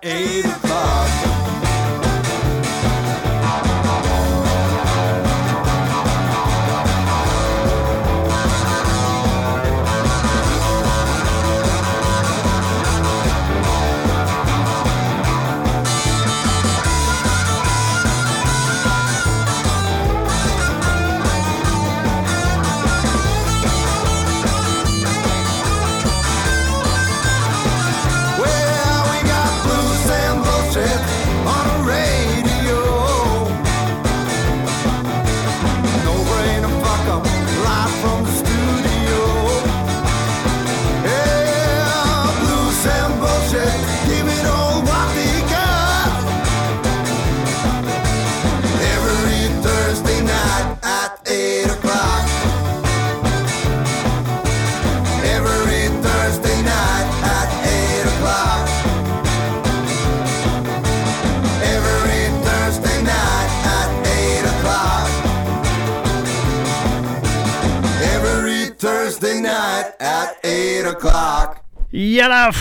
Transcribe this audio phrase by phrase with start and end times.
[0.00, 0.37] Hey.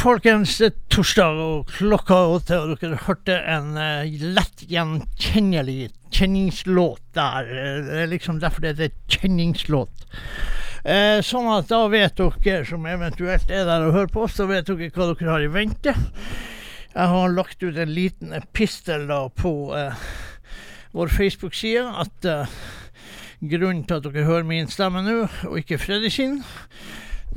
[0.07, 0.57] Folkens.
[0.93, 7.49] Torsdag og klokka åtte, og dere hørte en eh, lett gjenkjennelig kjenningslåt der.
[7.51, 10.07] Eh, Det er liksom derfor det heter kjenningslåt.
[10.87, 14.69] Eh, sånn at da vet dere som eventuelt er der og hører på så vet
[14.69, 15.95] dere hva dere har i vente.
[16.93, 20.05] Jeg har lagt ut en liten epistel da på eh,
[20.95, 22.55] vår Facebook-side at eh,
[23.43, 25.17] grunnen til at dere hører min stemme nå,
[25.49, 26.39] og ikke Freddy sin,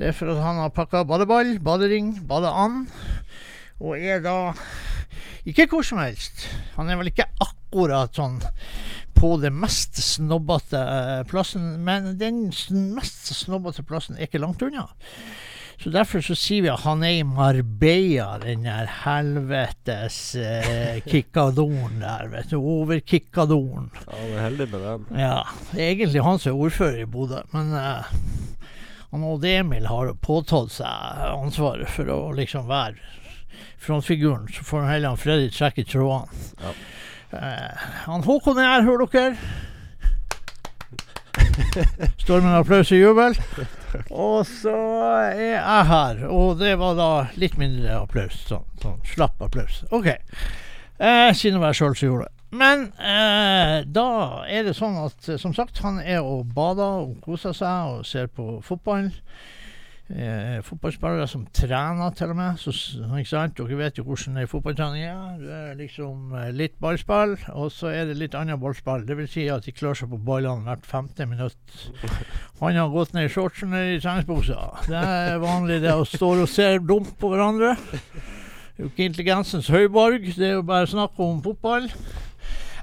[0.00, 2.86] det er for at han har pakka badeball, badering, badeand,
[3.84, 4.54] og er da
[5.44, 6.46] ikke hvor som helst.
[6.78, 8.38] Han er vel ikke akkurat sånn
[9.20, 12.46] på den mest snobbete eh, plassen, men den
[12.96, 14.86] mest snobbete plassen er ikke langt unna.
[15.80, 22.00] Så derfor så sier vi at han er i Marbella, den der helvetes eh, kikkadoren
[22.00, 22.56] der, vet du.
[22.60, 23.92] Over kikkadoren.
[24.00, 25.06] Ja, han er heldig med den.
[25.26, 25.36] Ja,
[25.74, 28.16] det er egentlig han som er ordfører i Bodø, men eh,
[29.10, 32.94] han Odd Emil har påtatt seg ansvaret for å liksom være
[33.80, 34.48] frontfiguren.
[34.52, 36.28] Så får han heller han Freddy trekke trådene.
[36.62, 36.74] Ja.
[37.30, 39.36] Eh, han Håkon er her, hører dere.
[42.18, 43.36] Står med en applaus og jubel.
[44.10, 44.74] Og så
[45.26, 48.36] er jeg her, og det var da litt mindre applaus.
[48.46, 49.82] Sånn, sånn slapp applaus.
[49.90, 50.12] OK.
[50.14, 52.39] Eh, siden det var jeg sjøl som gjorde det.
[52.50, 54.08] Men eh, da
[54.50, 58.06] er det sånn at eh, som sagt, han er og bader og koser seg og
[58.08, 59.12] ser på fotball.
[60.10, 62.56] Eh, fotballspillere som trener, til og med.
[62.58, 62.72] Så,
[63.14, 63.54] ikke sant?
[63.54, 65.36] Dere vet jo hvordan ei fotballtrening er.
[65.38, 69.06] Det er liksom eh, litt ballspill, og så er det litt annet ballspill.
[69.06, 71.76] Vil si at de klør seg på ballene hvert femte minutt.
[72.58, 74.58] Han har gått ned i shortsen eller i treningsbuksa.
[74.90, 77.76] Det er vanlig det å stå og se dumt på hverandre.
[77.94, 80.26] Det er jo ikke intelligensens høyborg.
[80.34, 81.86] Det er jo bare snakk om fotball.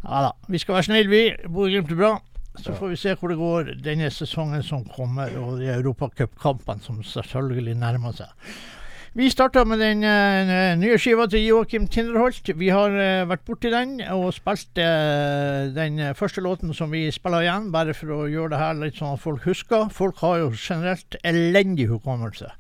[0.04, 0.32] Ja da.
[0.48, 1.24] Vi skal være snille, vi.
[1.48, 2.16] Bodø-Glimt er bra.
[2.58, 7.04] Så får vi se hvor det går denne sesongen som kommer, og de europacupkampene som
[7.06, 8.32] selvfølgelig nærmer seg.
[9.18, 12.52] Vi starta med den uh, nye skiva til Joakim Tinderholt.
[12.54, 17.46] Vi har uh, vært borti den og spilt uh, den første låten som vi spiller
[17.46, 19.88] igjen, bare for å gjøre det her litt sånn at folk husker.
[19.94, 22.52] Folk har jo generelt elendig hukommelse.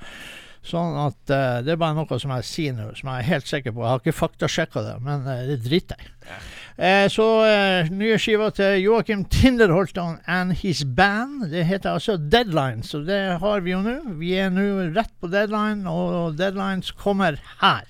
[0.66, 3.72] Sånn at det er bare noe som jeg sier nå, som jeg er helt sikker
[3.72, 3.86] på.
[3.86, 6.10] Jeg har ikke faktasjekka det, men det driter jeg.
[6.77, 11.47] Eh, så eh, nye skiva til Joakim Tinderholtan and his band.
[11.50, 13.95] Det heter altså Deadline, så det har vi jo nå.
[14.19, 17.88] Vi er nå rett på deadline, og deadlines kommer her.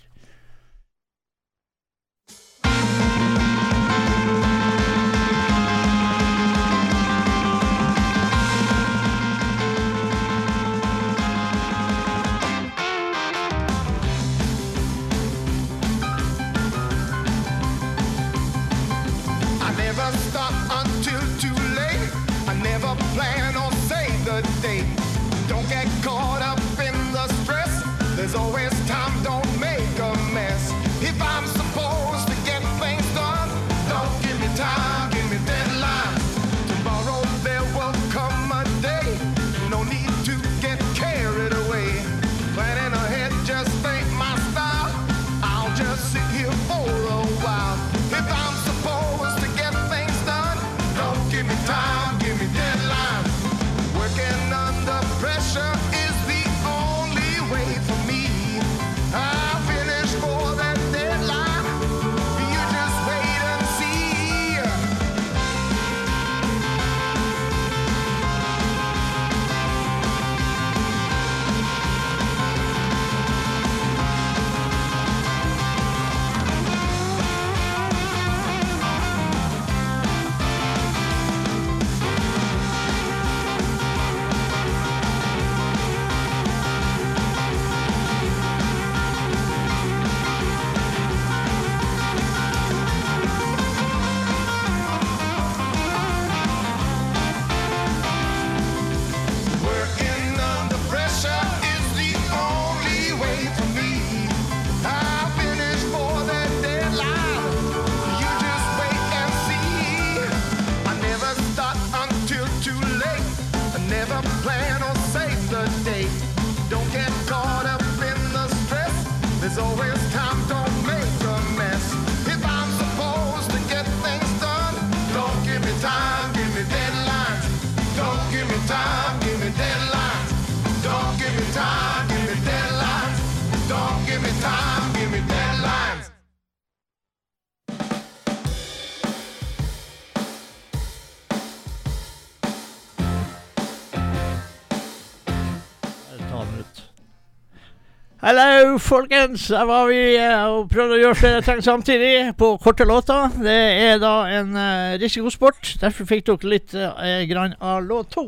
[148.27, 149.45] Hallo, folkens!
[149.55, 153.29] Her var vi eh, og prøvde å gjøre flere ting samtidig på korte låter.
[153.39, 153.53] Det
[153.85, 155.69] er da en eh, risikosport.
[155.79, 158.25] Derfor fikk dere litt eh, grann av låt to.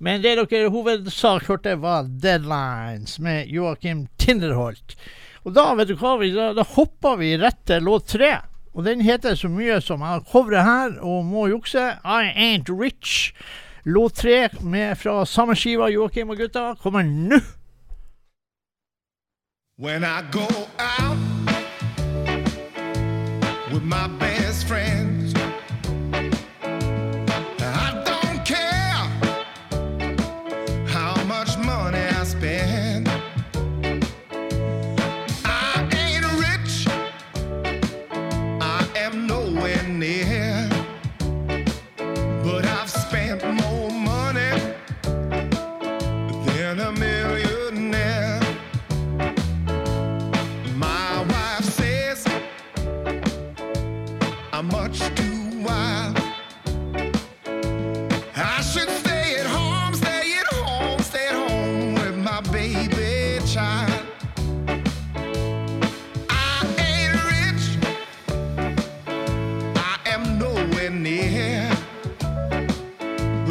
[0.00, 4.96] Men det dere hovedsak hørte, var 'Deadlines' med Joakim Tinderholt.
[5.44, 8.32] Og da vet du hva, vi, da, da hopper vi rett til låt tre.
[8.72, 11.84] Og den heter så mye som jeg covrer her, og må jukse.
[12.00, 13.34] 'I Ain't Rich'.
[13.84, 17.44] Låt tre med fra samme skiva, Joakim og gutta, kommer nå.
[19.80, 20.48] When I go
[20.80, 21.16] out
[23.72, 24.08] with my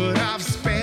[0.08, 0.77] but I've spent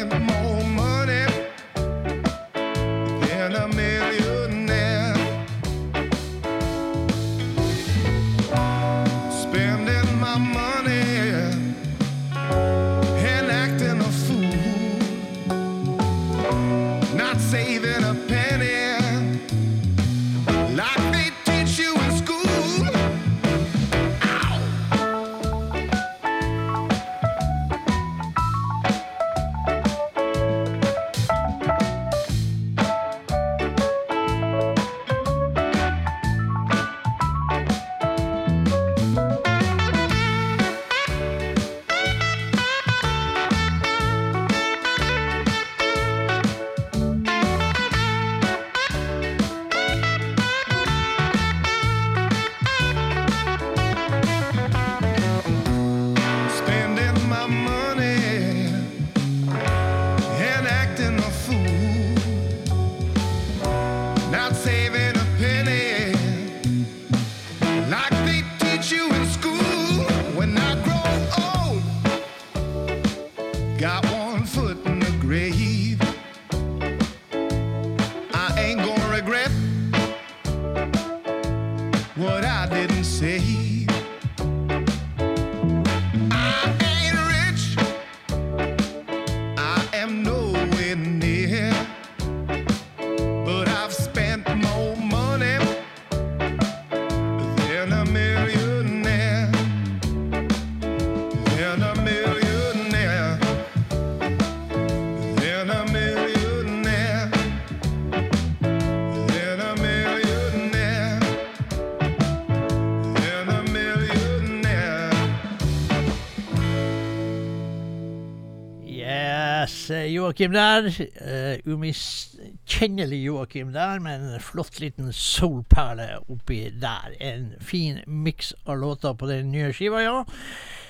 [119.91, 120.87] Joakim der.
[121.21, 127.15] Uh, Umiskjennelig Joakim der, med en flott liten soulperle oppi der.
[127.21, 130.17] En fin miks av låter på den nye skiva, ja.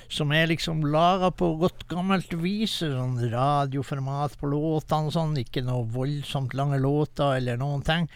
[0.09, 2.79] Som er liksom laga på godt gammelt vis.
[2.85, 5.37] Sånn radioformat på låtene sånn.
[5.41, 8.11] Ikke noe voldsomt lange låter eller noen ting.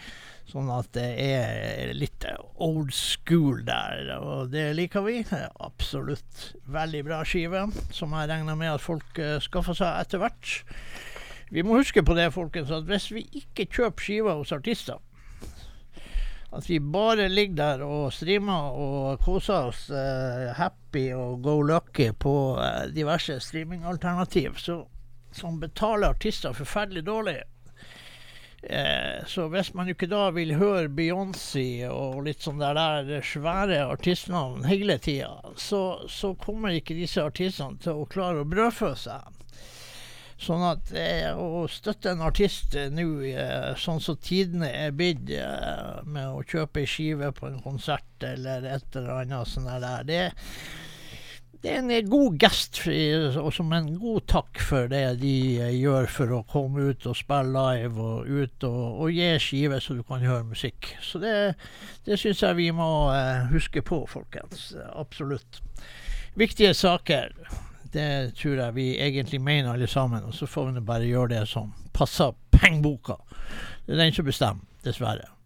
[0.48, 2.24] Sånn at det er litt
[2.56, 5.18] old school der, og det liker vi.
[5.60, 10.54] Absolutt veldig bra skive, som jeg regner med at folk uh, skaffer seg etter hvert.
[11.52, 14.98] Vi må huske på det, folkens, at hvis vi ikke kjøper skiver hos artister
[16.52, 22.08] At vi bare ligger der og streamer og koser oss uh, happy og go lucky
[22.16, 24.80] på uh, diverse streamingalternativ, så,
[25.32, 27.42] som betaler artister forferdelig dårlig.
[28.68, 32.76] Eh, så hvis man ikke da vil høre Beyoncé og litt sånn der,
[33.08, 38.48] der svære artistnavn hele tida, så, så kommer ikke disse artistene til å klare å
[38.48, 39.34] brødfø seg.
[40.38, 46.04] Sånn at eh, å støtte en artist nå, eh, sånn som tidene er blitt, eh,
[46.04, 50.20] med å kjøpe ei skive på en konsert eller et eller annet sånt der, det,
[51.62, 56.06] det er en god gest og som en god takk for det de eh, gjør
[56.12, 60.04] for å komme ut og spille live og ut og, og gi skive så du
[60.06, 60.92] kan høre musikk.
[61.02, 61.32] Så det,
[62.06, 64.70] det syns jeg vi må eh, huske på, folkens.
[64.94, 65.58] Absolutt.
[66.38, 67.34] Viktige saker.
[67.90, 71.46] Det tror jeg vi egentlig mener alle sammen, og så får vi bare gjøre det
[71.50, 73.18] som passer pengeboka.
[73.86, 75.37] Det er den som bestemmer, dessverre.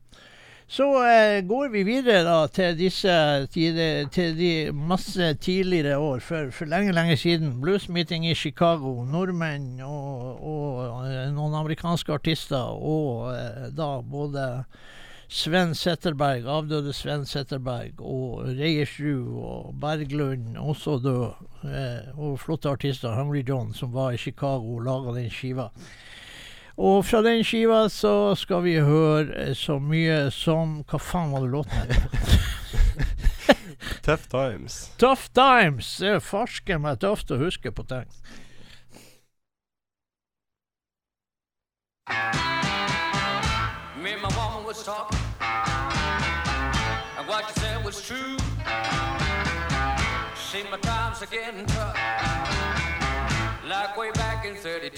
[0.72, 3.12] Så eh, går vi videre da til disse
[3.52, 7.58] tider, til de masse tidligere år, for, for lenge, lenge siden.
[7.60, 14.46] Bluesmeeting i Chicago, nordmenn og, og eh, noen amerikanske artister, og eh, da både
[15.28, 23.12] Sven Setterberg, avdøde Sven Setterberg, og Reiersrud og Berglund, også død, eh, og flotte artister,
[23.20, 25.68] Hungry John, som var i Chicago og laga den skiva.
[26.82, 31.44] Og fra den skiva så skal vi høre eh, så mye som Hva faen var
[31.44, 31.94] det låten het?
[34.02, 34.90] Tough times.
[34.98, 35.96] Tough Times.
[36.02, 38.08] Det er farsken meg tøft å huske på ting.
[44.02, 48.36] Me and my woman was talking, and what you said was true.
[50.34, 51.94] See, my times are getting tough,
[53.70, 54.91] like way back in 32.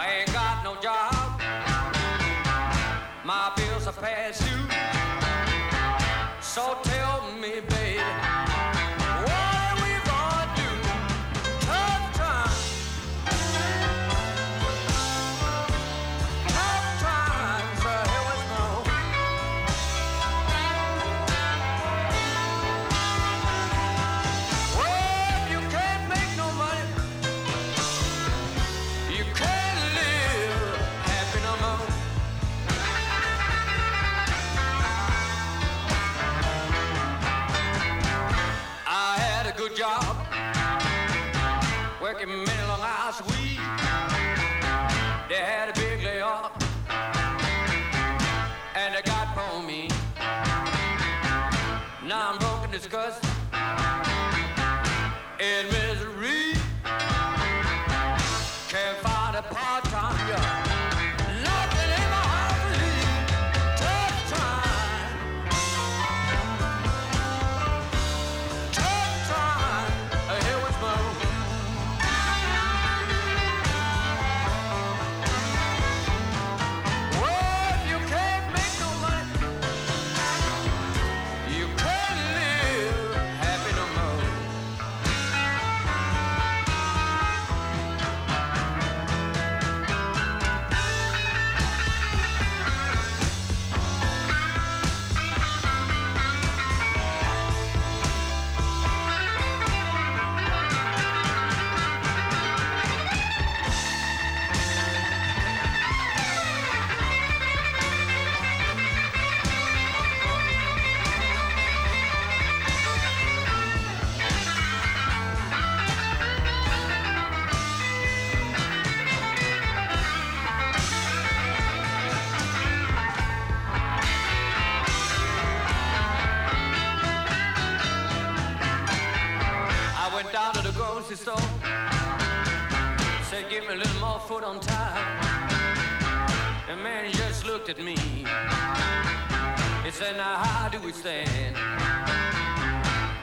[0.00, 1.40] I ain't got no job,
[3.24, 4.68] my bills are past due.
[6.40, 6.87] So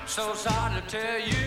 [0.08, 1.45] So sorry to tell you.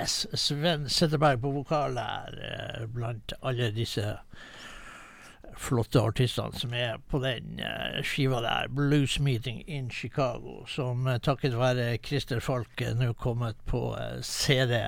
[0.00, 0.26] Yes.
[0.32, 4.14] Sven Setterberg på vokal er eh, blant alle disse
[5.60, 11.20] flotte artistene som er på den eh, skiva der, Blues Meeting in Chicago, som eh,
[11.20, 13.82] takket være Christer Falk nå kommet på
[14.24, 14.80] CD.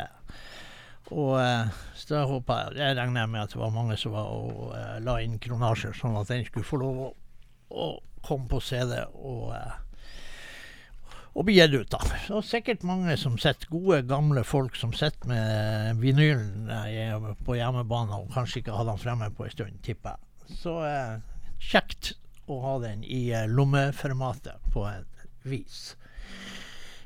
[1.12, 1.36] Og
[1.98, 4.72] så da håper jeg Jeg regner med at det var mange som var og
[5.04, 7.14] la inn kronasjer, sånn at den skulle få lov å,
[7.68, 7.88] å
[8.24, 9.02] komme på CD.
[9.12, 9.52] og...
[11.32, 12.00] Og bli gitt ut, da.
[12.36, 18.18] Og sikkert mange som sitter, gode, gamle folk som sitter med vinylen eh, på hjemmebane
[18.20, 20.58] og kanskje ikke hadde den fremme på en stund, tipper jeg.
[20.60, 21.16] Så eh,
[21.62, 22.12] kjekt
[22.52, 25.08] å ha den i eh, lommeformatet på en
[25.48, 25.94] vis.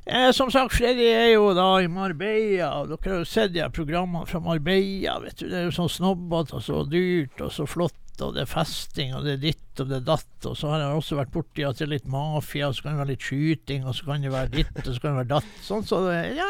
[0.06, 3.64] Eh, som sagt, Freddy er jo da i Marbella, og dere har jo sett de
[3.74, 5.18] programmene fra Marbella.
[5.22, 8.44] vet du, Det er jo sånn snobbete og så dyrt og så flott, og det
[8.44, 10.48] er festing og det er ditt og det er datt.
[10.48, 12.96] Og så har jeg også vært borti at det er litt mafia, og så kan
[12.96, 15.32] det være litt skyting, og så kan det være ditt, og så kan det være
[15.34, 15.52] datt.
[15.66, 16.48] Sånn så det ja,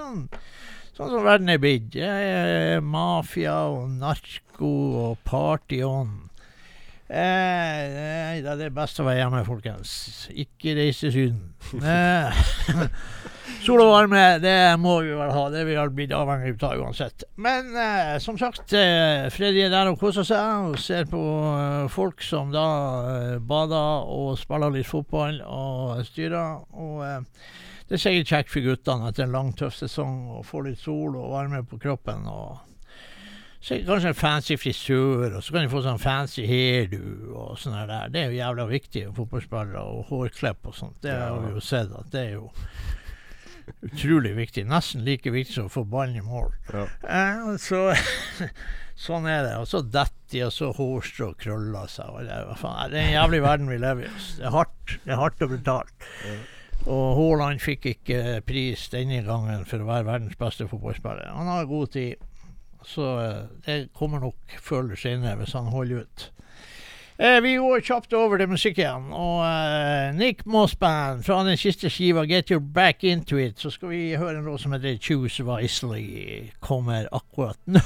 [0.00, 0.26] sånn,
[0.96, 1.98] sånn som verden er blitt.
[2.82, 4.74] Mafia og narko
[5.04, 6.14] og party-on.
[7.04, 7.16] Eh,
[7.92, 9.90] nei, det er det beste å være hjemme, folkens.
[10.32, 11.52] Ikke reise Syden.
[11.76, 12.38] Eh,
[13.66, 15.42] sol og varme, det må vi vel ha.
[15.52, 17.26] Det er vi vel blitt avhengig av uansett.
[17.36, 21.20] Men eh, som sagt, eh, Freddy er der og koser seg og ser på
[21.52, 22.66] eh, folk som da
[23.12, 26.64] eh, bader og spiller litt fotball og styrer.
[26.72, 27.50] Og eh,
[27.84, 31.18] det er sikkert kjekt for guttene etter en lang, tøff sesong å få litt sol
[31.20, 32.24] og varme på kroppen.
[32.32, 32.73] og
[33.64, 36.98] så kanskje en fancy frisør, og så kan de få sånn fancy hairdo
[37.32, 38.10] og sånn der.
[38.12, 40.98] Det er jo jævla viktig, fotballspillere og hårklipp og sånt.
[41.04, 42.50] Det har vi jo sett at det er jo
[43.88, 44.66] utrolig viktig.
[44.68, 46.52] Nesten like viktig som å få ballen i mål.
[46.74, 46.84] Ja.
[47.08, 47.80] Eh, så
[49.06, 49.54] sånn er det.
[49.62, 52.12] Og så detter de, og så hårstrå krøller seg.
[52.12, 54.12] Og det, er, det er en jævlig verden vi lever i.
[54.42, 54.98] Det er hardt.
[55.06, 56.12] Det er hardt og brutalt.
[56.84, 61.32] Og Haaland fikk ikke pris denne gangen for å være verdens beste fotballspiller.
[61.32, 62.30] Han har god tid.
[62.86, 66.30] Så eh, det kommer nok før eller senere hvis han holder ut.
[67.18, 69.10] Eh, vi går kjapt over til musikk igjen.
[69.14, 73.70] Og eh, Nick Moss Band fra den siste skiva 'Get Your Back Into It', så
[73.70, 76.50] skal vi høre en låt som heter 'Choose Wisely'.
[76.60, 77.80] Kommer akkurat nå.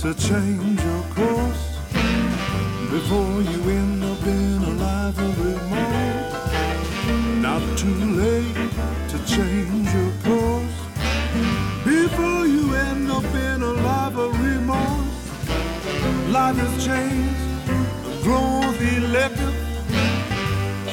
[0.00, 1.76] To change your course
[2.90, 6.42] before you end up in a life of remorse.
[7.42, 8.54] Not too late
[9.10, 10.78] to change your course
[11.84, 15.20] before you end up in a life of remorse.
[16.30, 19.54] Life has changed, growth elective.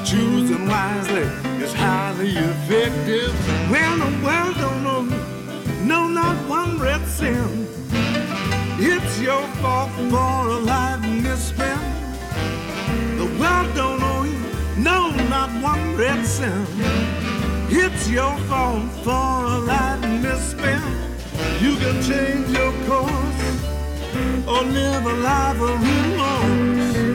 [0.04, 1.30] Choosing wisely
[1.64, 3.57] is highly effective.
[9.28, 11.82] Your fault for a life misspent.
[13.18, 14.40] The world don't owe you,
[14.82, 16.70] no, not one red cent.
[17.70, 20.82] It's your fault for a life misspent.
[21.60, 23.44] You can change your course
[24.48, 27.07] or live a life of remorse.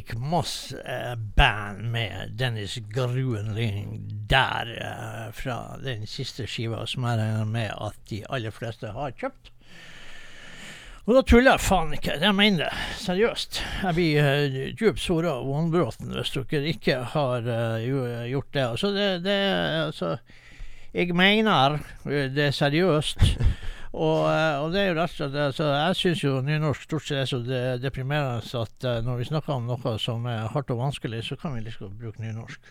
[0.00, 7.18] Nick Moss eh, band med Dennis Gruenling der eh, fra den siste skiva som jeg
[7.20, 9.50] regner med at de aller fleste har kjøpt.
[11.04, 12.86] Og da tuller jeg faen ikke, jeg mener det.
[13.02, 13.60] Seriøst.
[13.82, 18.64] Jeg blir uh, djupt såra og vonbråten hvis dere ikke har uh, gjort det.
[18.70, 19.38] Altså, det, det
[19.84, 20.16] altså,
[20.94, 23.26] Jeg mener det er seriøst.
[23.90, 27.08] Og, eh, og det er jo rett og slett altså, Jeg syns jo nynorsk stort
[27.08, 30.70] sett er så de, deprimerende at eh, når vi snakker om noe som er hardt
[30.70, 32.70] og vanskelig, så kan vi liksom bruke nynorsk.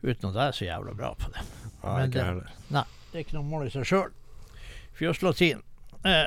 [0.00, 1.44] Uten at jeg er så jævla bra på det.
[1.82, 2.24] Men det,
[2.72, 4.08] nei, det er ikke noe mål i seg sjøl.
[4.96, 5.60] Fjøslatin.
[6.08, 6.24] Eh,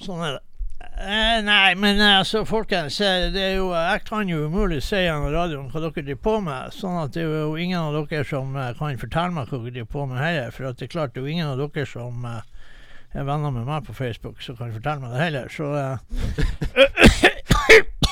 [0.00, 0.42] sånn er det.
[0.82, 2.96] Eh, nei, men eh, altså, folkens.
[2.98, 6.72] Det er jo, jeg kan jo umulig si gjennom radioen hva dere driver på med.
[6.76, 9.92] Sånn at det er jo ingen av dere som kan fortelle meg hva dere driver
[9.94, 10.54] på med heller.
[10.54, 12.40] For det er klart, det er jo ingen av dere som eh,
[13.14, 15.48] er venner med meg på Facebook, så kan fortelle meg det heller.
[15.52, 15.96] Så eh,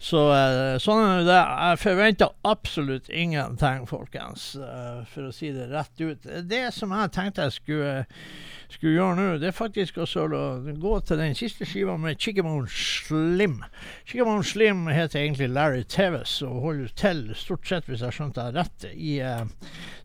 [0.00, 1.36] Så eh, sånn er det.
[1.36, 4.54] Jeg forventer absolutt ingenting, folkens.
[4.56, 6.24] eh, for å si det rett ut.
[6.48, 7.92] Det som jeg tenkte jeg skulle,
[8.72, 12.64] skulle gjøre nå, det er faktisk også å gå til den siste skiva med Chickabone
[12.72, 13.60] Slim.
[14.08, 18.56] Chickabone Slim heter egentlig Larry Teves og holder til, stort sett, hvis jeg skjønte det
[18.56, 19.20] rett, i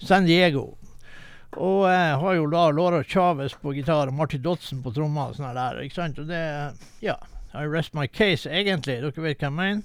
[0.03, 0.73] San Diego.
[1.57, 5.37] Og jeg har jo da Laura Chavez på gitar og Marty Dodson på trommer og
[5.37, 6.19] sånn der, ikke sant.
[6.19, 6.41] Og det
[7.01, 7.15] Ja.
[7.55, 8.97] I rest my case, egentlig.
[8.99, 9.83] Dere vet hva jeg mener.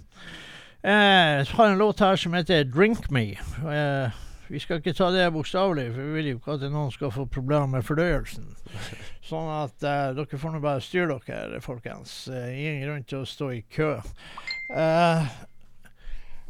[0.83, 3.39] Eh, Jeg har en låt her som heter 'Drink Me'.
[3.63, 4.11] Eh,
[4.49, 7.27] vi skal ikke ta det bokstavelig, for vi vil jo ikke at noen skal få
[7.31, 8.57] problemer med fordøyelsen.
[9.31, 12.27] Sånn at eh, dere får nå bare styre dere, folkens.
[12.29, 14.01] Eh, ingen grunn til å stå i kø.
[14.75, 15.27] Eh,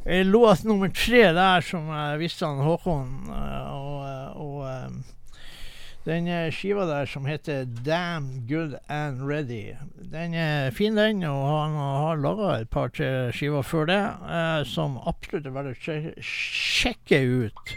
[0.04, 4.88] Låt nummer tre der som jeg visste han Håkon, eh, og, eh, og eh,
[6.06, 9.76] den eh, skiva der som heter Damn Good and Ready.
[10.10, 14.96] Den er fin, den, og han har laga et par-tre skiver før det eh, som
[15.04, 17.76] absolutt er verdt å sjekke ut.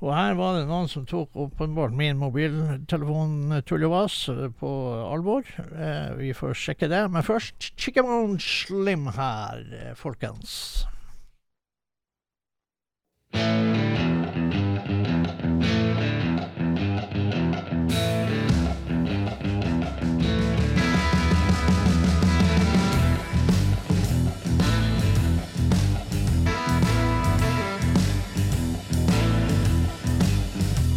[0.00, 4.72] Og her var det noen som tok åpenbart min mobiltelefon-tullevas eh, på
[5.12, 5.44] alvor.
[5.60, 7.04] Eh, vi får sjekke det.
[7.12, 10.86] Men først Chickamon Slim her, eh, folkens.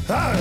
[0.10, 0.37] Ah!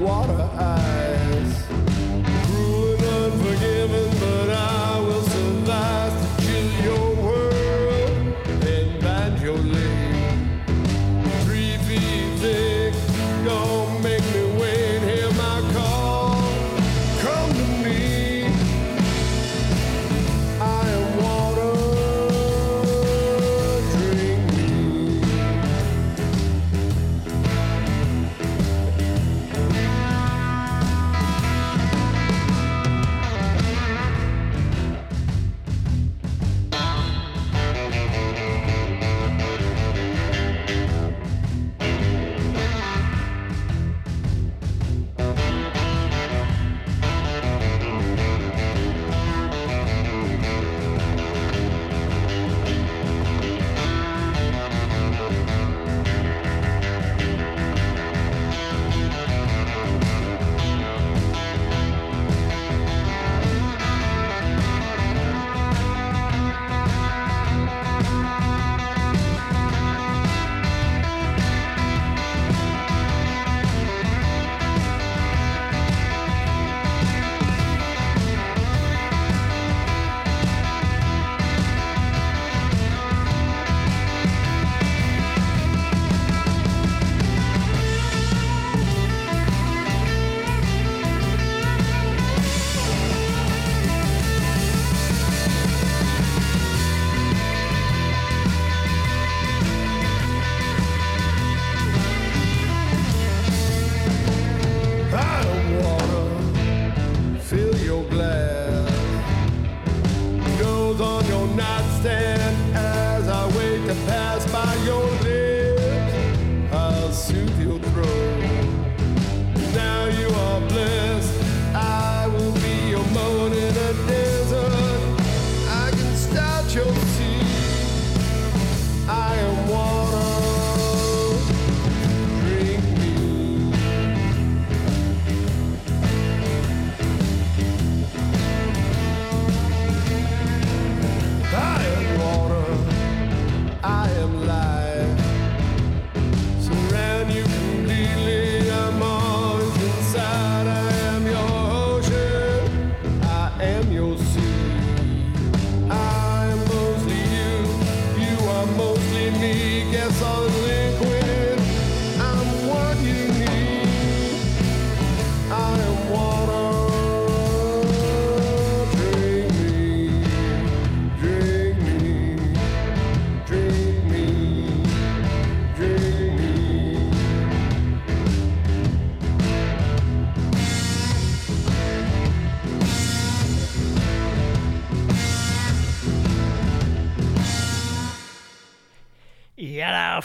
[0.00, 1.05] Water eyes.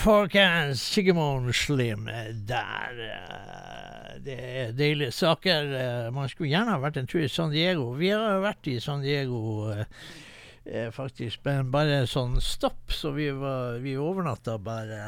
[0.04, 0.82] Folkens.
[0.82, 2.06] Sigmund Slim
[2.48, 2.92] der.
[3.00, 5.74] eh, Det er deilige saker.
[5.74, 7.94] Eh, Man skulle gjerne ha vært en tur i San Diego.
[7.98, 12.92] Vi har vært i San Diego eh, faktisk, men bare sånn stopp.
[12.94, 15.00] Så vi, var, vi overnatta bare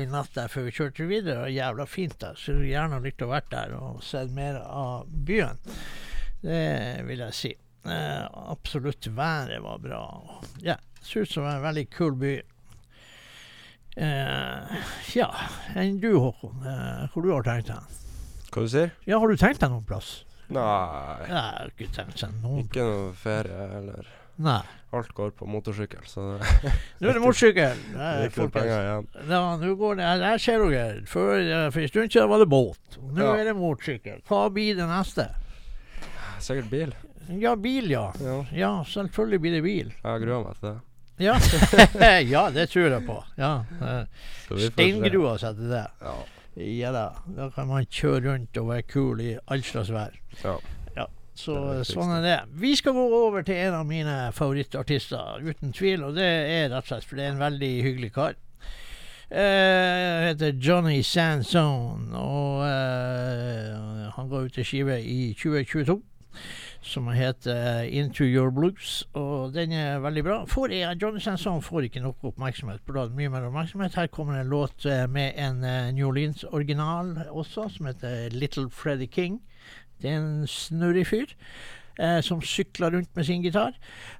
[0.00, 1.34] en natt der før vi kjørte videre.
[1.34, 2.34] Det var jævla fint der.
[2.40, 5.60] Så vi gjerne likt å vært der og sett mer av byen.
[6.40, 6.62] Det
[7.08, 7.52] vil jeg si.
[7.84, 10.04] Absolutt været var bra.
[10.64, 12.38] Ja, ser ut som en veldig kul by.
[13.96, 14.76] Eh,
[15.16, 15.28] ja,
[15.74, 17.98] enn du Håkon, eh, hvor du har tenkt deg?
[18.50, 20.24] Hva du sier Ja, har du tenkt deg noen plass?
[20.50, 20.62] Nei,
[21.26, 24.06] Jeg har ikke tenkt deg noen ikke noe ferie eller
[24.40, 24.62] Nei.
[24.96, 26.22] Alt går på motorsykkel, så
[27.02, 27.82] Nå er det motorsykkel.
[27.92, 29.08] det er ikke penger igjen.
[29.28, 30.86] Ja, nå går det Jeg ser dere.
[30.96, 32.96] Eh, for en stund siden var det båt.
[33.02, 33.34] Nå Ja.
[33.36, 34.22] er det motorsykkel.
[34.30, 35.28] Hva blir det neste?
[36.40, 36.94] Sikkert bil.
[37.38, 38.06] Ja, bil, ja.
[38.24, 39.92] Ja, Ja, selvfølgelig blir det bil.
[40.02, 40.78] jeg gruer meg til det.
[41.20, 41.36] Ja,
[42.34, 43.16] ja det tror jeg på.
[43.36, 43.52] Ja.
[44.48, 45.86] Steingrua setter det.
[46.00, 46.18] Ja.
[46.60, 47.06] Ja da.
[47.36, 50.16] Da kan man kjøre rundt og være kul i all slags vær.
[50.96, 51.06] ja.
[51.40, 52.38] Så er sånn er det.
[52.60, 56.04] Vi skal gå over til en av mine favorittartister, uten tvil.
[56.04, 58.38] Og det er rett og slett for det er en veldig hyggelig kar.
[59.30, 66.00] Uh, heter Johnny Sansone, og uh, han ga ut til skive i 2022.
[66.82, 70.38] som heter Into Your Blues, og den er veldig bra.
[70.48, 72.80] Får, jeg, Johnny Sanson får ikke nok oppmerksomhet.
[72.96, 73.94] Hatt mye mer oppmerksomhet.
[73.94, 79.10] Her kommer en låt eh, med en eh, New Orleans-original også, som heter Little Freddy
[79.12, 79.42] King.
[80.00, 81.36] Det er en snurrig fyr.
[81.98, 83.74] Eh, som sykler rundt med sin gitar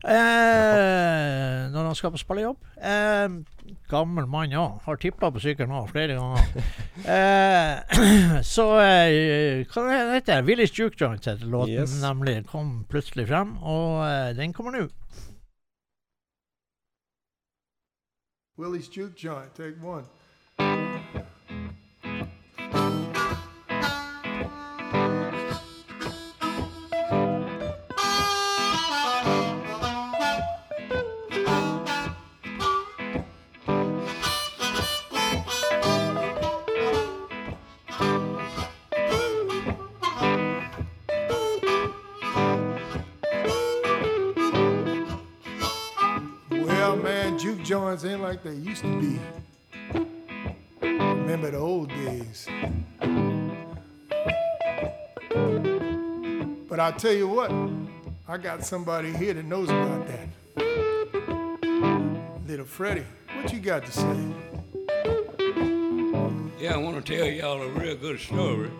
[0.05, 2.59] eh, når han skal på spillejobb.
[2.77, 3.29] Eh,
[3.89, 4.81] gammel mann òg.
[4.85, 6.45] Har tippa på sykkelen òg flere ganger.
[7.01, 7.81] Eh,
[8.55, 10.45] så eh, hva det heter det?
[10.51, 11.95] Willy's Juke Joint heter låten, Yes.
[12.03, 12.43] nemlig.
[12.51, 14.83] Kom plutselig frem, og eh, den kommer nå.
[18.59, 20.05] Willie's Juke Joint, take one.
[46.91, 49.21] Well, man, juke joints ain't like they used to be.
[50.83, 52.49] Remember the old days.
[56.69, 57.53] But I'll tell you what,
[58.27, 60.29] I got somebody here that knows about that.
[62.49, 64.19] Little Freddie, what you got to say?
[66.59, 68.73] Yeah, I want to tell y'all a real good story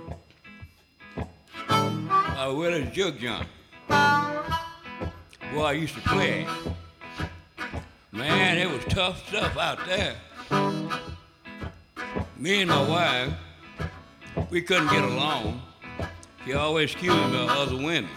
[1.69, 3.47] about Willie's Jug Joint.
[3.87, 6.45] Where I used to play.
[8.21, 10.15] Man, it was tough stuff out there.
[12.37, 13.33] Me and my wife,
[14.51, 15.63] we couldn't get along.
[16.45, 18.11] She always accused me of other women.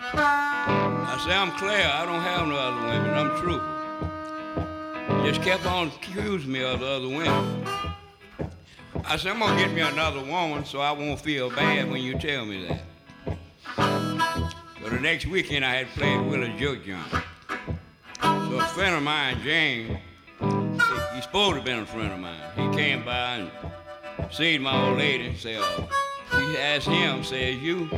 [0.00, 5.24] I say, I'm Claire, I don't have no other women, I'm truthful.
[5.24, 7.64] Just kept on accusing me of the other women.
[9.06, 12.16] I said, I'm gonna get me another woman so I won't feel bad when you
[12.16, 12.82] tell me that.
[14.80, 17.24] So the next weekend I had played Willie's Joke Joint.
[18.58, 19.98] A friend of mine, James,
[20.40, 20.46] he,
[21.14, 22.40] he's supposed to have been a friend of mine.
[22.56, 23.50] He came by and
[24.32, 25.36] seen my old lady.
[25.36, 25.62] Say, uh,
[26.32, 27.88] he asked him, says, you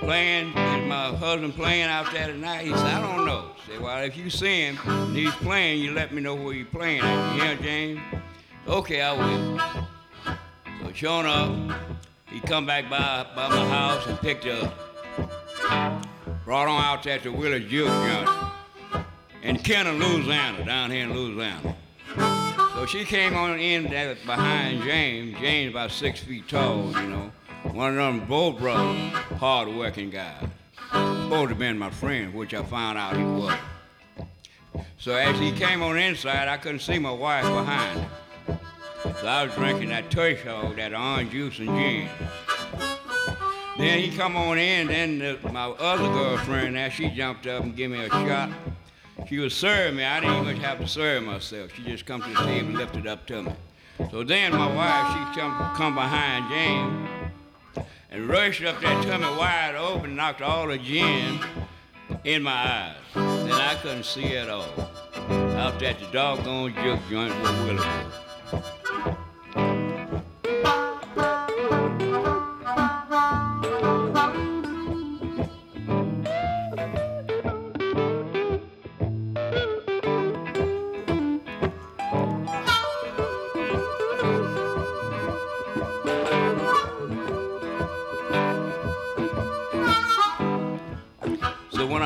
[0.00, 2.66] playing, is my husband playing out there tonight?
[2.66, 3.52] He said, I don't know.
[3.66, 6.66] Say, well, if you see him and he's playing, you let me know where he's
[6.66, 7.34] playing at.
[7.34, 8.00] You hear, James?
[8.68, 9.60] Okay, I will.
[10.82, 11.78] So sure enough,
[12.30, 14.74] he come back by, by my house and picked up.
[16.44, 18.52] Brought on out there to Willie's Juke Joint
[19.42, 21.76] in Kenner, Louisiana, down here in Louisiana.
[22.74, 23.88] So she came on in
[24.24, 25.38] behind James.
[25.38, 27.32] James about six feet tall, you know.
[27.72, 30.44] One of them both brothers, hard working guys.
[30.90, 33.56] Supposed to been my friend, which I found out he was.
[34.98, 38.06] So as he came on inside, I couldn't see my wife behind.
[39.20, 42.08] So I was drinking that turkey hog, that orange juice and gin.
[43.78, 47.74] Then he come on in, then the, my other girlfriend there, she jumped up and
[47.74, 48.50] gave me a shot.
[49.28, 50.04] She was serving me.
[50.04, 51.70] I didn't even have to serve myself.
[51.74, 53.52] She just come to the table and lifted up to me.
[54.10, 57.08] So then my wife, she come, come behind James
[58.12, 61.40] and rushed up there tummy wide open, knocked all the gin
[62.24, 62.96] in my eyes.
[63.14, 64.68] And I couldn't see at all.
[65.56, 67.80] Out that the doggone juke joint was.
[68.50, 68.62] So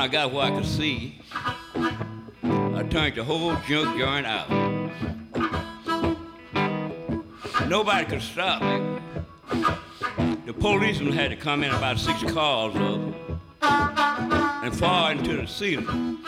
[0.07, 1.19] I got where I could see,
[1.75, 4.49] I turned the whole junk joint out.
[7.67, 9.01] Nobody could stop me.
[10.45, 13.15] The policeman had to come in about six cars of
[13.61, 16.19] and fall into the ceiling.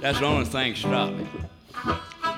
[0.00, 1.26] That's the only thing stopped me.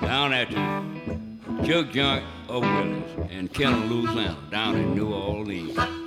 [0.03, 5.98] Down at the junk joint of Willis in Kenner, Louisiana, down in New Orleans.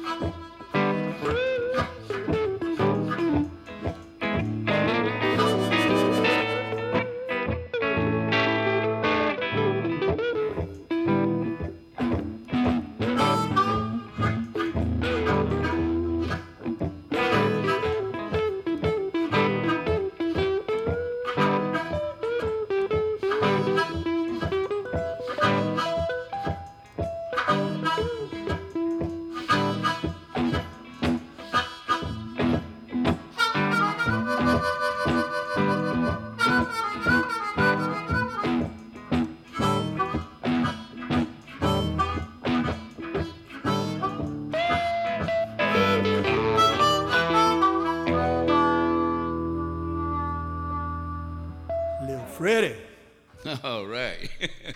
[53.63, 54.29] All right.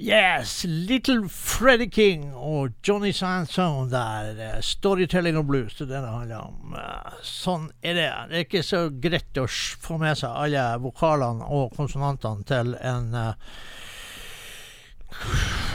[0.00, 4.36] Yes, Little Freddie King og Johnny Sansone der.
[4.38, 6.76] eh, Storytelling og blues, det er det det handler om.
[6.78, 8.04] Eh, Sånn er det.
[8.30, 13.10] Det er ikke så greit å få med seg alle vokalene og konsonantene til en
[13.18, 13.34] eh,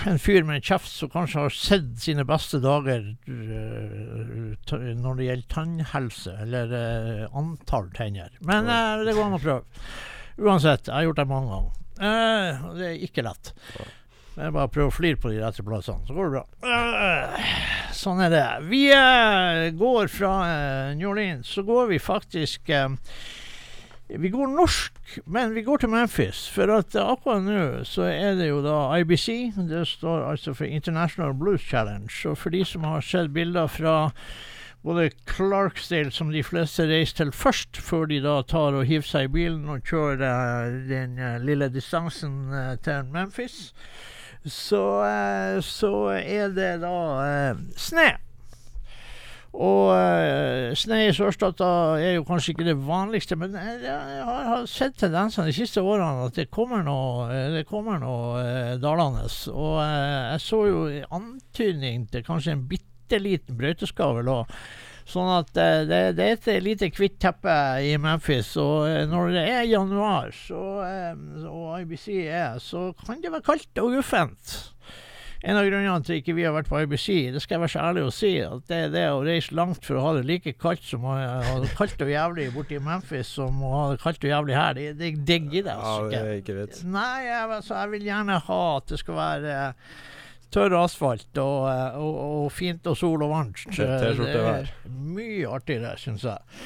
[0.07, 5.27] en fyr med en kjeft som kanskje har sett sine beste dager uh, når det
[5.27, 8.29] gjelder tannhelse, eller uh, antall tenner.
[8.45, 9.87] Men uh, det går an å prøve.
[10.37, 11.82] Uansett, jeg har gjort det mange ganger.
[12.03, 13.53] Eh, det er ikke lett.
[14.33, 16.71] Det er bare å prøve å flire på de rette plassene, så går det bra.
[16.73, 17.51] Eh,
[17.93, 18.47] sånn er det.
[18.71, 22.89] Vi eh, går fra eh, New Orleans, så går vi faktisk eh,
[24.13, 26.47] Vi går norsk, men vi går til Memphis.
[26.53, 29.53] For at eh, akkurat nå så er det jo da IBC.
[29.69, 32.09] Det står altså for International Blues Challenge.
[32.29, 33.95] Og for de som har sett bilder fra
[34.83, 39.29] både Clarksdale, som de fleste reiser til først, før de da tar og hiver seg
[39.29, 43.71] i bilen og kjører uh, den uh, lille distansen uh, til Memphis,
[44.43, 44.83] så,
[45.63, 46.95] så er det da
[47.79, 48.09] sne.
[49.55, 54.97] Og sne i Sørstata er jo kanskje ikke det vanligste, men jeg, har, har sett
[54.99, 59.29] tendensene de siste årene at det kommer noe, det kommer noe dalende.
[59.53, 60.81] Og jeg så jo
[61.15, 64.57] antydning til kanskje en bitte liten brøyteskavel òg.
[65.03, 67.53] Sånn at eh, det, det er et lite hvitt teppe
[67.83, 73.19] i Memphis, og eh, når det er januar, så, eh, og IBC er, så kan
[73.19, 74.53] det være kaldt og guffent.
[75.43, 77.81] En av grunnene til ikke vi har vært på IBC, det skal jeg være så
[77.83, 80.53] ærlig å si, at det er det å reise langt for å ha det like
[80.55, 83.99] kaldt som å ha det kaldt og jævlig borte i Memphis som å ha det
[84.05, 84.77] kaldt og jævlig her.
[84.79, 86.23] Det, det, det gidder jeg Ja, altså det ikke.
[86.31, 86.85] er ikke vits.
[86.95, 89.99] Nei, jeg, altså, jeg vil gjerne ha at det skal være eh,
[90.53, 93.65] tørr asfalt og, eh, og, og fint og sol og varmt.
[93.73, 96.61] Det er Mye artigere, syns jeg.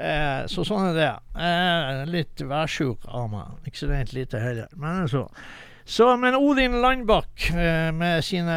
[0.00, 1.10] Eh, så sånn er det.
[1.36, 3.58] Eh, litt værsjuk av meg.
[3.68, 4.70] Ikke så rent lite heller.
[4.80, 5.26] Men så.
[5.90, 8.54] Så, men Odin Landbakk eh, med sine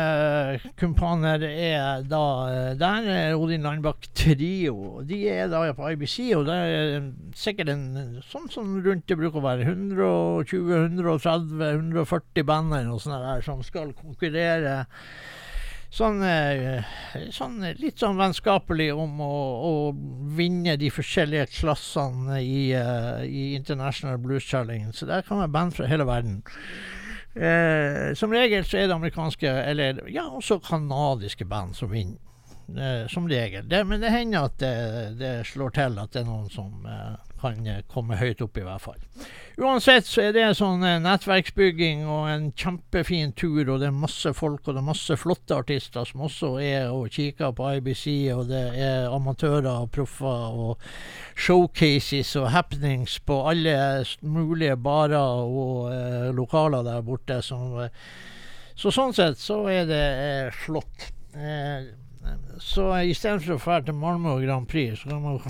[0.77, 5.01] kumpaner er da eh, Der er Odin Landbakk Trio.
[5.01, 9.41] De er da på IBC, og det er sikkert en sånn som rundt det bruker
[9.41, 14.85] å være 120-130-140 band eller noe der som skal konkurrere
[15.93, 16.81] sånn, eh,
[17.33, 19.35] sånn litt sånn vennskapelig om å,
[19.73, 19.75] å
[20.37, 24.93] vinne de forskjellige klassene i, eh, i International Blues Challenge.
[24.93, 26.43] Så der kan være band fra hele verden.
[27.33, 32.21] Eh, som regel så er det amerikanske, eller ja, også kanadiske band som vinner.
[32.69, 33.69] Eh, som regel.
[33.69, 34.75] Det, men det hender at det,
[35.19, 38.63] det slår til at det er noen som eh, kan eh, komme høyt opp, i
[38.65, 39.01] hvert fall.
[39.53, 44.31] Uansett så er det sånn eh, nettverksbygging og en kjempefin tur, og det er masse
[44.33, 48.49] folk og det er masse flotte artister som også er og kikker på IBC, og
[48.49, 50.87] det er amatører og proffer og
[51.37, 53.77] showcases og happenings på alle
[54.25, 57.37] mulige barer og eh, lokaler der borte.
[57.45, 57.93] Som, eh,
[58.73, 61.11] så sånn sett så er det eh, flott.
[61.37, 61.93] Eh,
[62.57, 65.41] så istedenfor å dra til Malmö Grand Prix, så kan man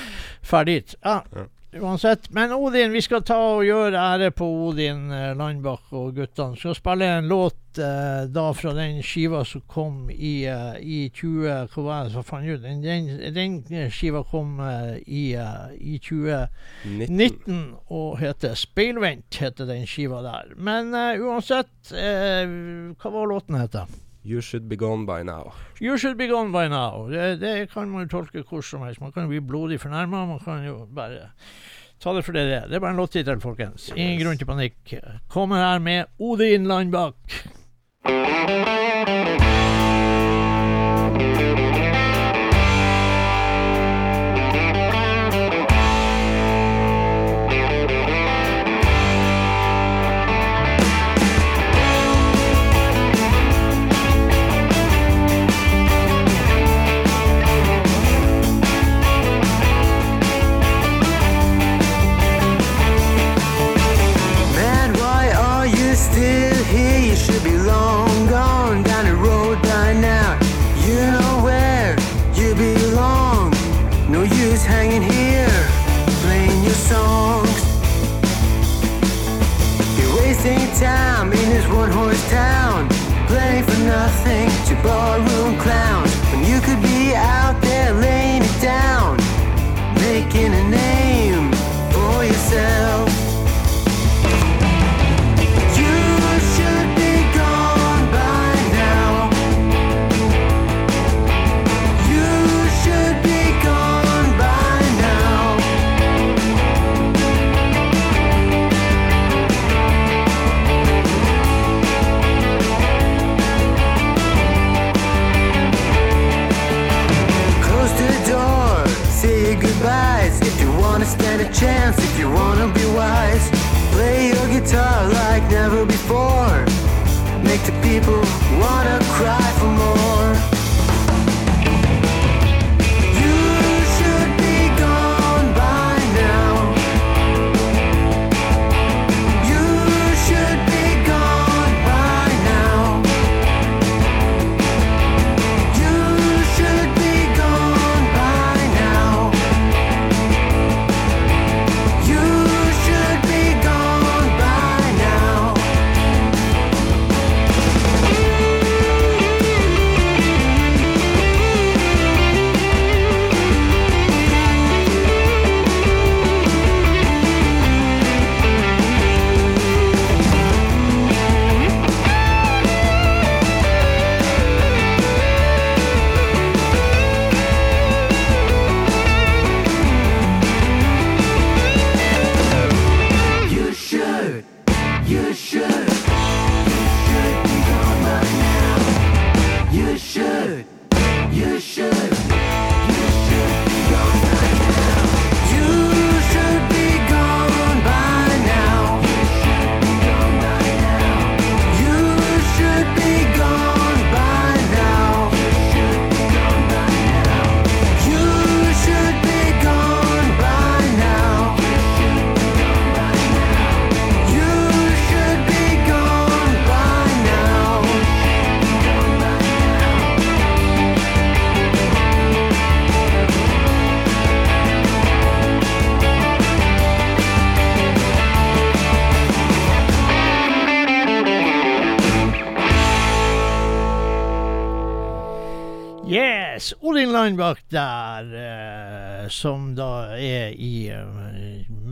[0.48, 0.96] dra dit.
[1.04, 1.20] Ja.
[1.72, 2.30] Uansett.
[2.30, 6.58] Men Odin, vi skal ta og gjøre ære på Odin eh, Landbakk og guttene.
[6.58, 11.70] Skal spille en låt eh, da fra den skiva som kom i, eh, i 20...
[11.70, 12.64] Hva var det, hva fant ut?
[12.64, 12.82] den?
[12.82, 15.24] Den, den skiva kom eh, i,
[15.78, 17.62] i 2019 19.
[17.86, 20.54] og heter Speilvendt, heter den skiva der.
[20.58, 20.90] Men
[21.22, 23.86] uansett, hva var låten heter?
[24.24, 25.52] You should be gone by now.
[25.80, 27.08] You should be gone by now.
[27.08, 29.00] Det, det kan man jo tolke hvor som helst.
[29.00, 30.26] Man kan jo bli blodig fornærma.
[30.26, 31.30] Man kan jo bare
[32.00, 32.68] ta det for det det er.
[32.68, 33.90] Det er bare en låttittel, folkens.
[33.96, 34.94] Ingen grunn til panikk.
[35.28, 37.40] Kommer her med Odin Landbakk.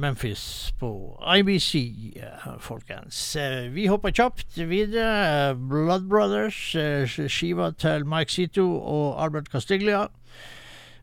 [0.09, 0.89] Memphis på
[1.37, 1.75] IBC,
[2.17, 3.37] eh, folkens.
[3.37, 5.55] Eh, vi hopper kjapt videre.
[5.55, 10.07] Blood Brothers, eh, skiva til Mike Zito og Albert Castiglia.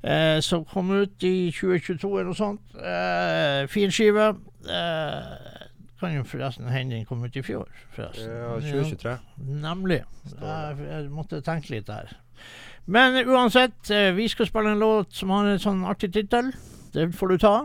[0.03, 2.61] Eh, som kom ut i 2022 eller noe sånt.
[2.81, 4.35] Eh, fin skive.
[4.65, 7.67] Eh, kan jo forresten hende den kom ut i fjor.
[7.93, 8.25] Forresten.
[8.29, 9.17] Ja, 2023.
[9.37, 10.01] Nemlig.
[10.41, 12.09] Jeg, jeg måtte tenke litt der.
[12.87, 16.53] Men uansett, vi skal spille en låt som har en sånn artig tittel.
[16.93, 17.55] Det får du ta.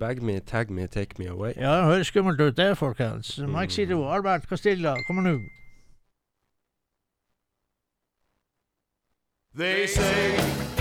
[0.00, 1.52] Bag me, tag me, take me away.
[1.56, 3.38] Ja, det høres skummelt ut det, folkens.
[3.38, 4.12] Mike Sido, mm.
[4.14, 5.38] Albert Castilla, kommer nå.
[9.54, 10.79] They say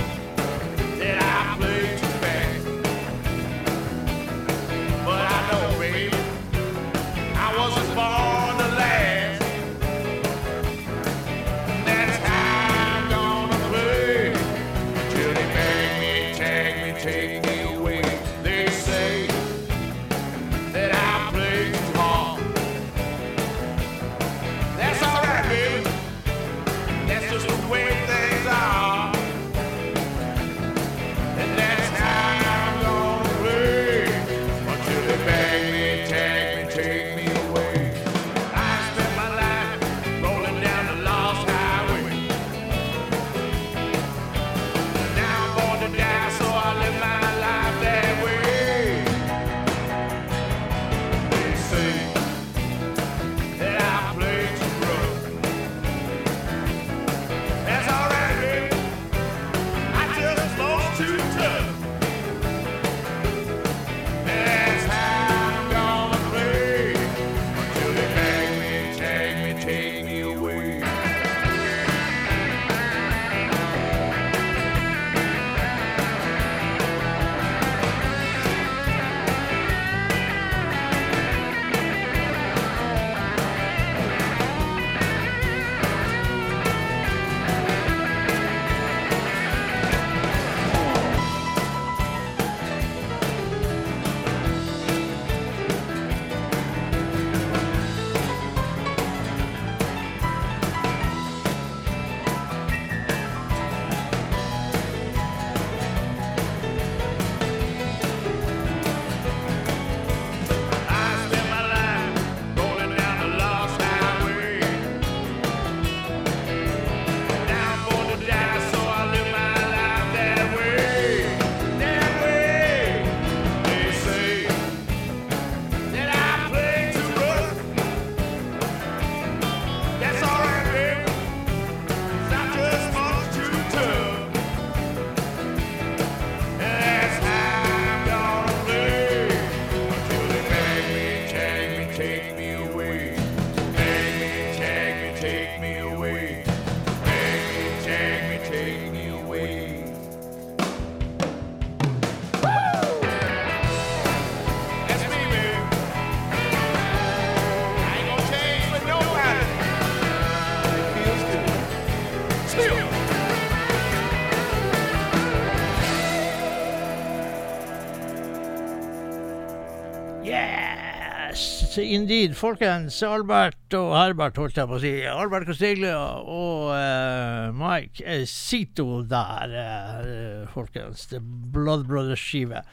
[171.82, 172.36] indeed.
[172.38, 174.94] Folkens, Albert og Herbert, holdt jeg på å si.
[175.08, 181.08] Albert Costiglia og uh, Mike eh, Sito der, uh, folkens.
[181.12, 182.64] The Blood Brothers-skive.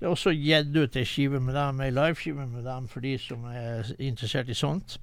[0.00, 3.18] Det er også gitt ut ei skive med dem, ei liveskive med dem for de
[3.20, 4.96] som er interessert i sånt.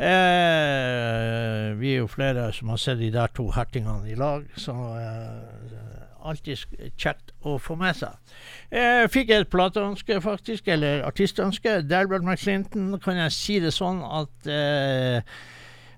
[0.00, 4.72] Eh, vi er jo flere som har sett de der to hertingene i lag, så
[4.96, 5.91] eh,
[6.24, 6.64] alltid
[7.00, 8.34] kjekt å få med seg.
[8.72, 11.80] Jeg fikk et plateønske, faktisk, eller artistønske.
[11.88, 15.18] Delbert McClinton, kan jeg si det sånn at eh,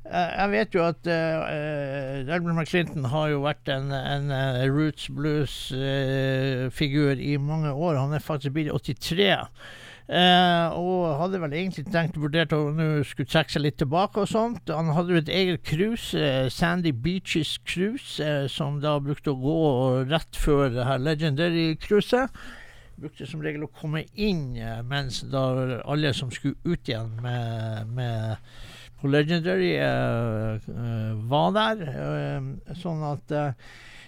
[0.04, 7.16] jeg vet jo at uh, Delbert McClinton har jo vært en, en eh, roots blues-figur
[7.16, 7.96] i mange år.
[8.02, 9.48] Han er faktisk blitt 83.
[10.04, 14.28] Eh, og hadde vel egentlig tenkt vurdert å nå skulle trekke seg litt tilbake og
[14.28, 14.68] sånt.
[14.68, 19.40] Han hadde jo et eget cruise, eh, Sandy Beaches Cruise, eh, som da brukte å
[19.40, 19.56] gå
[20.10, 22.36] rett før det her Legendary-cruiset.
[23.00, 27.88] Brukte som regel å komme inn eh, mens da alle som skulle ut igjen med,
[27.96, 28.36] med
[29.00, 31.80] på Legendary eh, eh, var der.
[32.76, 33.36] sånn at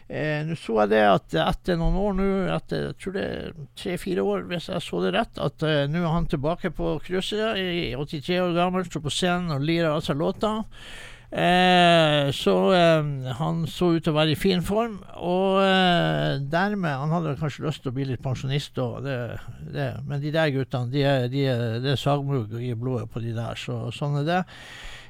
[0.09, 3.59] eh, Nå så jeg det at etter noen år nå, etter jeg tror det er
[3.78, 7.59] tre-fire år, hvis jeg så det rett, at eh, nå er han tilbake på cruiset,
[7.59, 10.57] i 83 år gammel, står på scenen og lirer av seg låta.
[11.30, 17.00] Eh, så eh, han så ut til å være i fin form, og eh, dermed
[17.02, 19.16] Han hadde kanskje lyst til å bli litt pensjonist, og det,
[19.74, 23.24] det, men de der guttene, de er, de er, det er sagmugg i blodet på
[23.24, 24.38] de der, så sånn er det.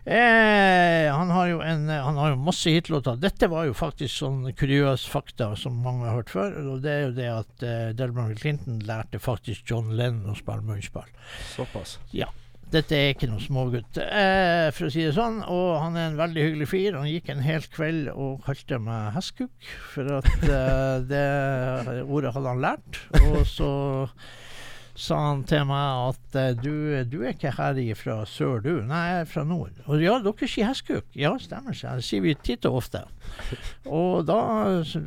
[0.07, 3.17] Eh, han har en, han har jo masse hitlåter.
[3.19, 6.55] Dette var jo faktisk sånn kuriøs fakta som mange har hørt før.
[6.63, 10.63] Og det er jo det at eh, Delmar Clinton lærte faktisk John Lennon å spille
[10.67, 11.11] munnspill.
[11.57, 11.99] Såpass.
[12.15, 12.31] Ja.
[12.67, 15.39] Dette er ikke noen smågutt, eh, for å si det sånn.
[15.43, 16.97] Og han er en veldig hyggelig fyr.
[16.99, 21.27] Han gikk en hel kveld og kalte meg hestkuk, for at eh, det
[22.07, 23.01] ordet hadde han lært.
[23.23, 23.71] Og så
[24.97, 26.73] sa han til meg at eh, du,
[27.09, 28.73] du er ikke her fra sør, du.
[28.89, 29.77] Nei, jeg er fra nord.
[29.87, 31.07] Og ja, dere sier hestkuk.
[31.17, 31.77] Ja, stemmer.
[31.77, 32.01] seg.
[32.01, 33.05] Det sier vi titt og ofte.
[33.85, 34.39] Og da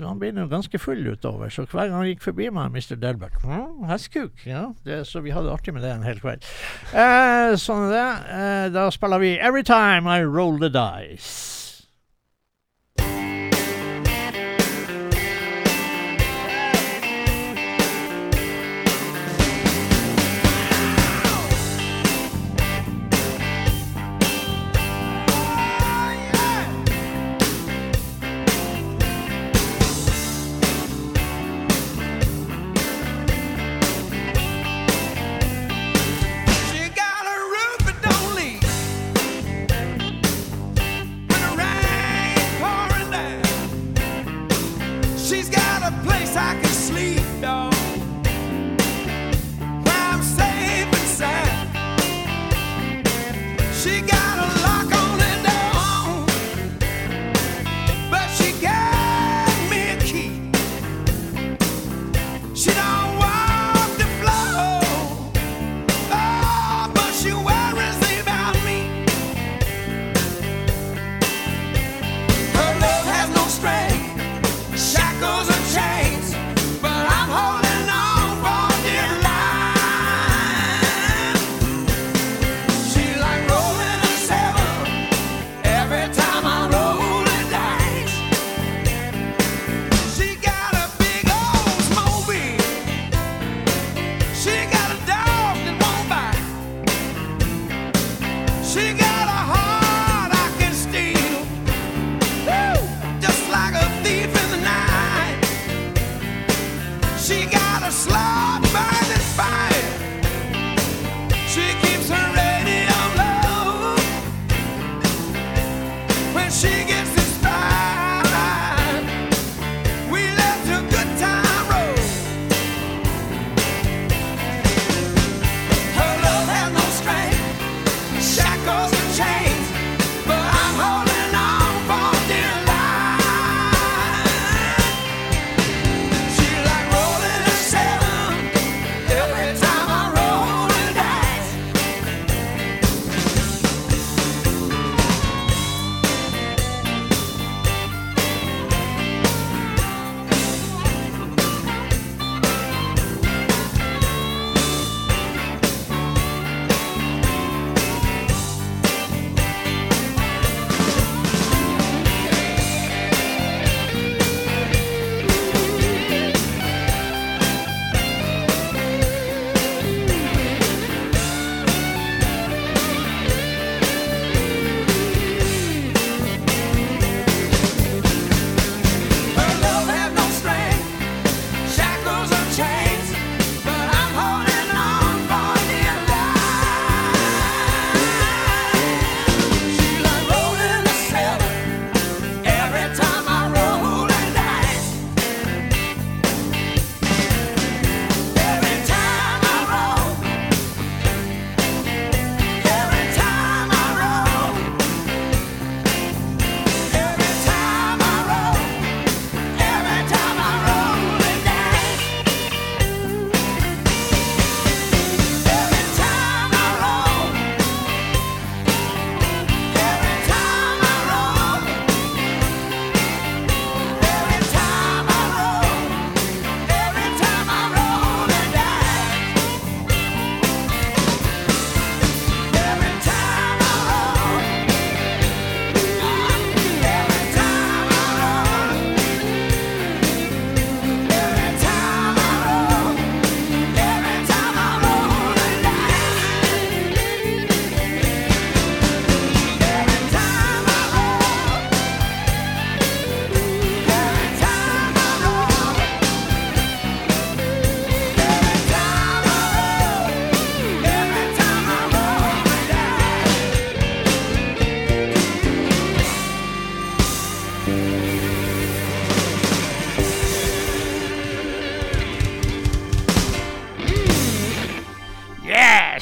[0.03, 2.97] Han ble nå ganske full utover, så hver gang han gikk forbi meg, Mr.
[2.99, 4.43] Delbert hm, Hestkuk.
[4.47, 6.45] Ja, det, så vi hadde artig med det en hel kveld.
[6.93, 8.09] Eh, sånn er det.
[8.39, 11.58] Eh, da spiller vi Every Time I Roll the Dice.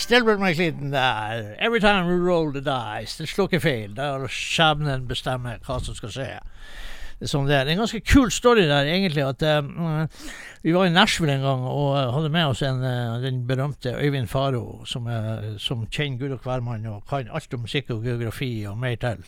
[0.09, 1.55] Delbert McClinton der.
[1.59, 3.17] Every time we roll the dice.
[3.17, 3.95] Det slår ikke feil.
[3.95, 6.27] Der skjebnen bestemmer hva som skal skje.
[7.19, 7.71] Det er det er.
[7.71, 9.23] En ganske kul story der, egentlig.
[9.25, 10.07] At uh,
[10.63, 13.95] vi var i Nashville en gang og eh, hadde med oss en, uh, den berømte
[13.99, 15.09] Øyvind Faro, som,
[15.57, 19.25] som kjenner Gud og hvermann og kan alt om musikk og geografi og mer til.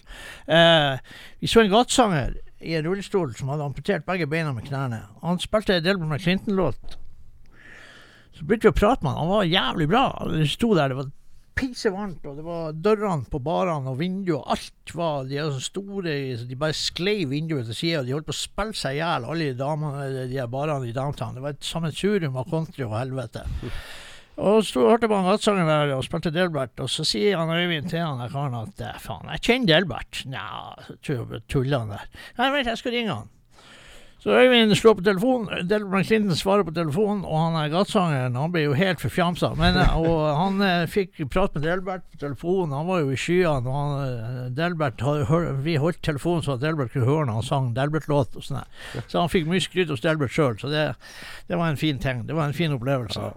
[1.41, 5.03] Vi så en gatesanger i en rullestol som hadde amputert begge beina med knærne.
[5.23, 6.99] Han spilte Delbert McClinton-låt.
[8.39, 9.19] Så begynte vi å prate med han.
[9.25, 10.03] Han var jævlig bra.
[10.31, 11.09] Vi sto der, det var
[11.59, 14.45] pisevarmt, og det var dørene på barene og vinduer.
[14.53, 16.13] Alt var De er så store,
[16.47, 18.03] de bare sklei vinduet til sida.
[18.07, 21.35] De holdt på å spille seg i hjel, alle de, damene, de barene i downtown.
[21.35, 23.43] Det var et sammensurium av country og helvete.
[24.39, 28.05] Og så hørte han gatesanger der og spilte Delbert, og så sier han Øyvind til
[28.05, 30.21] han der karen at "Eh, faen, jeg kjenner Delbert.
[30.31, 32.07] Nja, tuller han der.
[32.37, 33.27] Nei, vent, jeg skal ringe han.
[34.19, 38.51] Så Øyvind slår på telefonen, Delbert Clinton svarer på telefonen, og han er gatesangeren han
[38.51, 39.53] ble jo helt forfjamsa.
[39.55, 43.71] Eh, og han eh, fikk prate med Delbert på telefonen, han var jo i skyene.
[43.71, 45.03] Han, eh, Delbert,
[45.63, 48.35] vi holdt telefonen så at Delbert kunne høre når han sang Delbert-låt.
[48.35, 48.65] og sånn.
[49.07, 50.89] Så han fikk mye skryt hos Delbert sjøl, så det,
[51.47, 52.25] det var en fin ting.
[52.27, 53.31] Det var en fin opplevelse.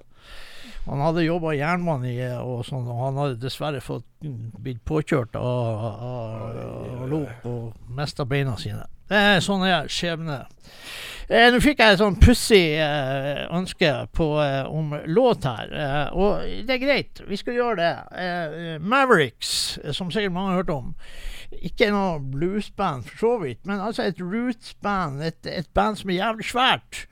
[0.88, 4.82] Han hadde jobba i jernbanen i, og sånn, og han hadde dessverre fått mm, blitt
[4.82, 6.58] påkjørt av, av,
[7.04, 8.82] av lok og mista beina sine.
[9.11, 10.44] Det er sånn er skjebne.
[11.32, 16.16] Eh, Nå fikk jeg et sånn pussig eh, ønske på, eh, om låt her, eh,
[16.18, 17.22] og det er greit.
[17.28, 17.92] Vi skal gjøre det.
[18.20, 20.90] Eh, Mavericks, som sikkert mange har hørt om.
[21.62, 25.22] Ikke noe bluesband for så vidt, men altså et roots-band.
[25.24, 27.07] Et, et band som er jævlig svært.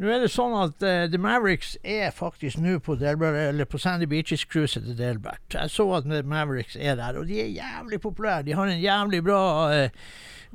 [0.00, 4.86] Nå er det sånn at uh, The Mavericks er faktisk nå på, på Sandy Beaches-cruiset
[4.86, 5.44] til Delbert.
[5.52, 8.46] Jeg så at The Mavericks er der, og de er jævlig populære.
[8.48, 9.42] De har en jævlig bra
[9.76, 9.90] eh,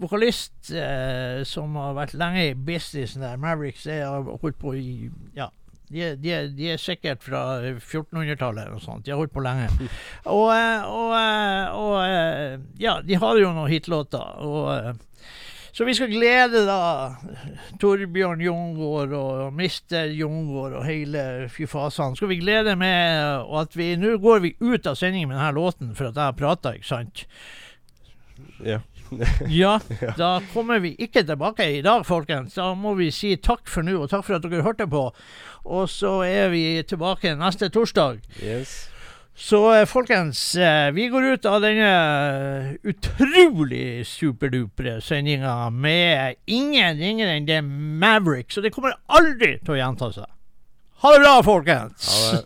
[0.02, 3.40] vokalist eh, som har vært lenge i businessen der.
[3.42, 5.52] Mavericks er, har holdt på i Ja.
[5.86, 9.06] De de, de er sikkert fra 1400-tallet eller sånt.
[9.06, 9.68] De har holdt på lenge.
[10.38, 14.40] Og, eh, og, eh, og eh, Ja, de har jo noen hitlåter.
[14.42, 15.04] Og
[15.76, 16.80] så vi skal glede da
[17.82, 22.16] Torbjørn Jungård og Mister Jungård og hele fyfasen.
[22.16, 25.92] Skal vi glede med at vi Nå går vi ut av sendingen med denne låten
[25.98, 27.26] for at jeg har prata, ikke sant?
[28.64, 28.80] Ja.
[29.62, 29.78] Ja,
[30.18, 32.56] da kommer vi ikke tilbake i dag, folkens.
[32.58, 35.08] Da må vi si takk for nå, og takk for at dere hørte på.
[35.66, 38.22] Og så er vi tilbake neste torsdag.
[38.44, 38.76] Yes.
[39.36, 47.36] Så eh, folkens, eh, vi går ut av denne utrolig superdupre sendinga med ingen ringere
[47.36, 48.54] enn det Maverick.
[48.56, 50.30] Så det kommer aldri til å gjenta seg.
[51.04, 52.08] Ha det bra, folkens!
[52.08, 52.46] Ha det.